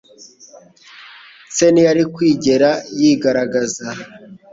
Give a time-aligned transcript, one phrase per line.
[1.55, 2.69] Se ntiyari kwigera
[2.99, 3.87] yigaragaza.